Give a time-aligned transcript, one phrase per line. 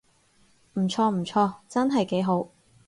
[0.73, 2.49] 唔錯唔錯，真係幾好